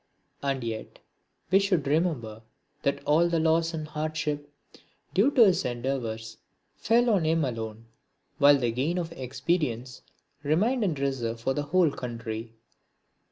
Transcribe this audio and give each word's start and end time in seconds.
And 0.41 0.63
yet 0.63 0.97
we 1.51 1.59
should 1.59 1.85
remember 1.85 2.41
that 2.81 3.03
all 3.05 3.29
the 3.29 3.39
loss 3.39 3.71
and 3.71 3.87
hardship 3.87 4.51
due 5.13 5.29
to 5.29 5.45
his 5.45 5.63
endeavours 5.63 6.37
fell 6.75 7.07
on 7.11 7.23
him 7.23 7.45
alone, 7.45 7.85
while 8.39 8.57
the 8.57 8.71
gain 8.71 8.97
of 8.97 9.11
experience 9.11 10.01
remained 10.41 10.83
in 10.83 10.95
reserve 10.95 11.39
for 11.39 11.53
the 11.53 11.61
whole 11.69 11.91
country. 11.91 12.51